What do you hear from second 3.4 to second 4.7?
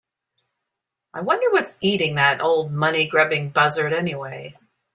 buzzard anyway?